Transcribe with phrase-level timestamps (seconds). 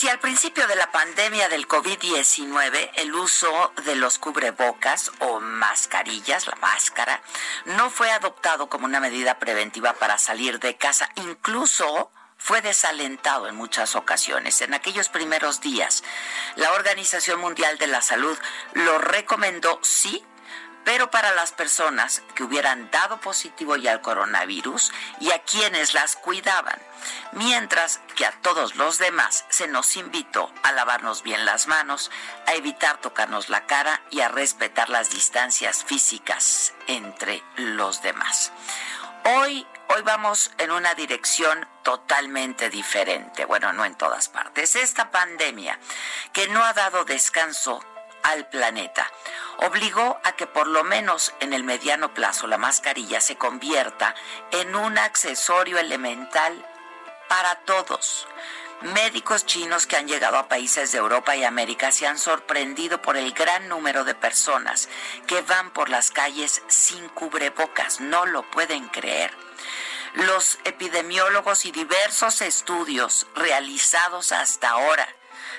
[0.00, 6.46] Si al principio de la pandemia del COVID-19 el uso de los cubrebocas o mascarillas,
[6.46, 7.20] la máscara,
[7.66, 13.56] no fue adoptado como una medida preventiva para salir de casa, incluso fue desalentado en
[13.56, 14.62] muchas ocasiones.
[14.62, 16.02] En aquellos primeros días,
[16.56, 18.38] la Organización Mundial de la Salud
[18.72, 20.24] lo recomendó sí
[20.84, 26.16] pero para las personas que hubieran dado positivo ya al coronavirus y a quienes las
[26.16, 26.78] cuidaban,
[27.32, 32.10] mientras que a todos los demás se nos invitó a lavarnos bien las manos,
[32.46, 38.52] a evitar tocarnos la cara y a respetar las distancias físicas entre los demás.
[39.24, 44.76] Hoy Hoy vamos en una dirección totalmente diferente, bueno, no en todas partes.
[44.76, 45.80] Esta pandemia
[46.32, 47.84] que no ha dado descanso
[48.22, 49.10] al planeta.
[49.58, 54.14] Obligó a que por lo menos en el mediano plazo la mascarilla se convierta
[54.50, 56.66] en un accesorio elemental
[57.28, 58.26] para todos.
[58.80, 63.18] Médicos chinos que han llegado a países de Europa y América se han sorprendido por
[63.18, 64.88] el gran número de personas
[65.26, 68.00] que van por las calles sin cubrebocas.
[68.00, 69.32] No lo pueden creer.
[70.14, 75.06] Los epidemiólogos y diversos estudios realizados hasta ahora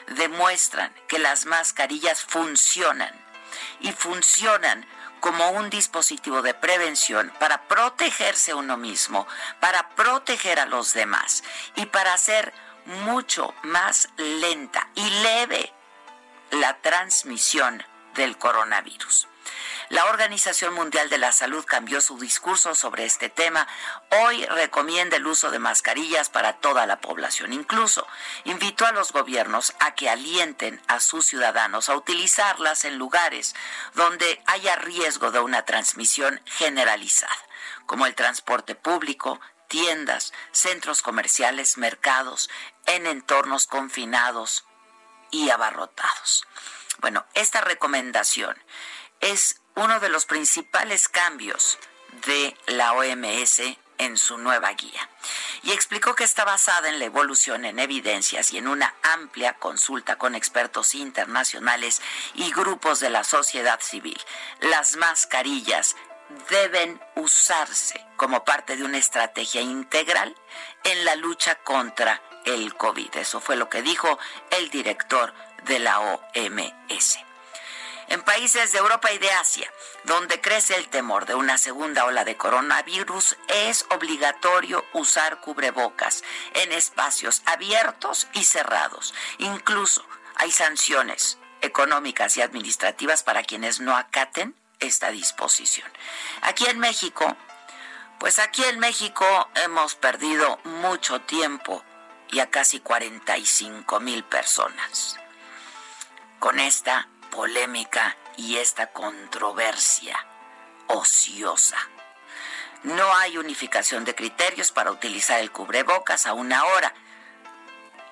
[0.08, 3.14] demuestran que las mascarillas funcionan
[3.80, 4.86] y funcionan
[5.20, 9.28] como un dispositivo de prevención para protegerse uno mismo,
[9.60, 11.44] para proteger a los demás
[11.76, 12.54] y para hacer
[12.86, 15.72] mucho más lenta y leve
[16.52, 17.84] la transmisión
[18.16, 19.28] del coronavirus.
[19.92, 23.68] La Organización Mundial de la Salud cambió su discurso sobre este tema.
[24.24, 27.52] Hoy recomienda el uso de mascarillas para toda la población.
[27.52, 28.08] Incluso
[28.46, 33.54] invitó a los gobiernos a que alienten a sus ciudadanos a utilizarlas en lugares
[33.94, 37.36] donde haya riesgo de una transmisión generalizada,
[37.86, 42.50] como el transporte público, tiendas, centros comerciales, mercados,
[42.86, 44.64] en entornos confinados
[45.32, 46.48] y abarrotados.
[47.02, 48.56] Bueno, esta recomendación
[49.22, 51.80] es uno de los principales cambios
[52.26, 53.62] de la OMS
[53.98, 55.10] en su nueva guía
[55.64, 60.18] y explicó que está basada en la evolución en evidencias y en una amplia consulta
[60.18, 62.02] con expertos internacionales
[62.34, 64.20] y grupos de la sociedad civil.
[64.60, 65.96] Las mascarillas
[66.50, 70.36] deben usarse como parte de una estrategia integral
[70.84, 73.16] en la lucha contra el COVID.
[73.18, 74.18] Eso fue lo que dijo
[74.50, 75.34] el director
[75.66, 77.31] de la OMS.
[78.12, 79.72] En países de Europa y de Asia,
[80.04, 86.22] donde crece el temor de una segunda ola de coronavirus, es obligatorio usar cubrebocas
[86.54, 89.14] en espacios abiertos y cerrados.
[89.38, 90.06] Incluso
[90.36, 95.90] hay sanciones económicas y administrativas para quienes no acaten esta disposición.
[96.42, 97.38] Aquí en México,
[98.20, 99.26] pues aquí en México
[99.64, 101.82] hemos perdido mucho tiempo
[102.30, 105.18] y a casi 45 mil personas
[106.40, 110.16] con esta polémica y esta controversia
[110.88, 111.78] ociosa.
[112.84, 116.94] No hay unificación de criterios para utilizar el cubrebocas aún ahora.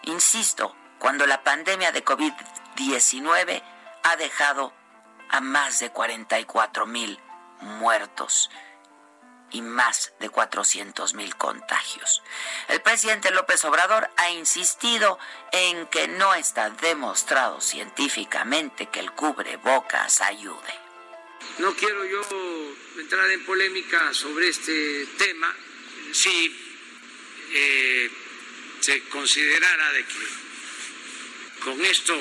[0.03, 3.63] Insisto, cuando la pandemia de COVID-19
[4.03, 4.73] ha dejado
[5.29, 7.19] a más de 44 mil
[7.61, 8.49] muertos
[9.51, 12.21] y más de 400 mil contagios.
[12.67, 15.19] El presidente López Obrador ha insistido
[15.51, 20.73] en que no está demostrado científicamente que el cubrebocas ayude.
[21.59, 22.21] No quiero yo
[22.99, 25.53] entrar en polémica sobre este tema.
[26.13, 26.55] Si
[27.51, 28.11] eh,
[28.79, 30.39] se considerara de que
[31.63, 32.15] con esto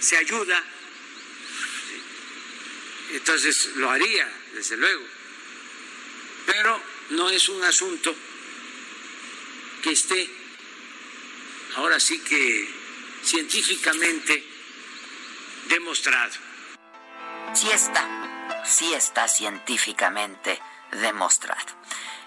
[0.00, 0.62] se ayuda,
[3.12, 5.04] entonces lo haría, desde luego.
[6.46, 6.80] Pero
[7.10, 8.14] no es un asunto
[9.82, 10.30] que esté
[11.76, 12.68] ahora sí que
[13.22, 14.44] científicamente
[15.68, 16.32] demostrado.
[17.54, 20.60] Sí está, sí está científicamente
[20.92, 21.72] demostrado.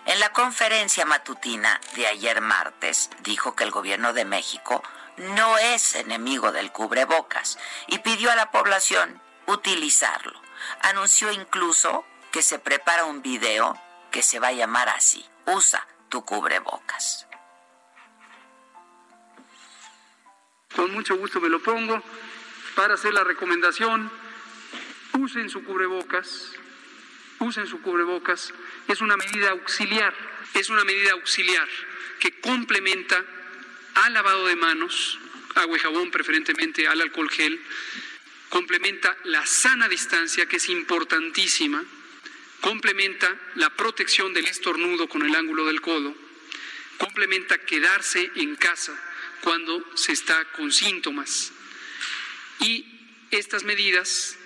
[0.05, 4.81] En la conferencia matutina de ayer martes dijo que el gobierno de México
[5.17, 10.39] no es enemigo del cubrebocas y pidió a la población utilizarlo.
[10.81, 13.77] Anunció incluso que se prepara un video
[14.11, 17.27] que se va a llamar así, usa tu cubrebocas.
[20.75, 22.01] Con mucho gusto me lo pongo
[22.75, 24.11] para hacer la recomendación,
[25.13, 26.53] usen su cubrebocas,
[27.39, 28.53] usen su cubrebocas,
[28.87, 30.13] es una medida auxiliar,
[30.53, 31.67] es una medida auxiliar
[32.19, 33.23] que complementa
[33.95, 35.19] al lavado de manos,
[35.55, 37.59] agua y jabón preferentemente, al alcohol gel,
[38.49, 41.83] complementa la sana distancia que es importantísima,
[42.61, 46.15] complementa la protección del estornudo con el ángulo del codo,
[46.97, 48.97] complementa quedarse en casa
[49.41, 51.51] cuando se está con síntomas.
[52.59, 52.85] Y
[53.31, 54.37] estas medidas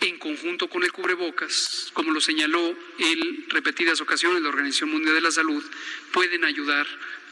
[0.00, 5.20] en conjunto con el cubrebocas, como lo señaló en repetidas ocasiones la Organización Mundial de
[5.20, 5.64] la Salud,
[6.12, 6.86] pueden ayudar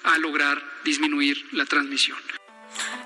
[0.05, 2.19] a lograr disminuir la transmisión.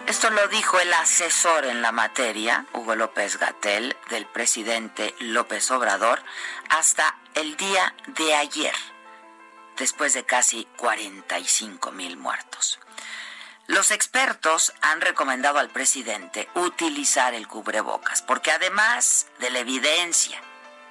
[0.07, 6.23] Esto lo dijo el asesor en la materia, Hugo López Gatel, del presidente López Obrador,
[6.69, 8.75] hasta el día de ayer,
[9.79, 12.79] después de casi 45 mil muertos.
[13.67, 20.39] Los expertos han recomendado al presidente utilizar el cubrebocas, porque además de la evidencia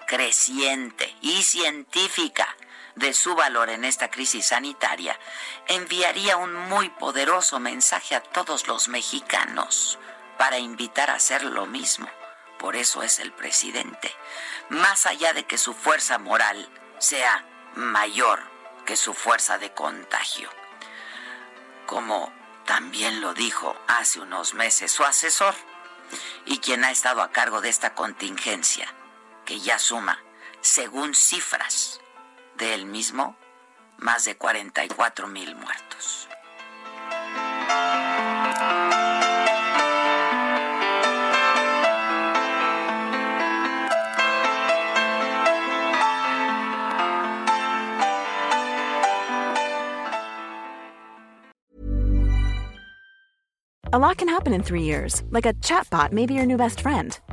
[0.07, 2.47] creciente y científica
[2.95, 5.19] de su valor en esta crisis sanitaria,
[5.67, 9.97] enviaría un muy poderoso mensaje a todos los mexicanos
[10.37, 12.07] para invitar a hacer lo mismo.
[12.59, 14.13] Por eso es el presidente,
[14.69, 16.69] más allá de que su fuerza moral
[16.99, 17.45] sea
[17.75, 18.41] mayor
[18.85, 20.49] que su fuerza de contagio.
[21.85, 22.31] Como
[22.65, 25.53] también lo dijo hace unos meses su asesor
[26.45, 28.93] y quien ha estado a cargo de esta contingencia,
[29.45, 30.19] que ya suma,
[30.61, 31.99] según cifras
[32.57, 33.35] de él mismo,
[33.97, 36.27] más de 44 mil muertos.
[53.93, 56.81] A lot can happen in three years, like a chatbot may be your new best
[56.81, 57.19] friend.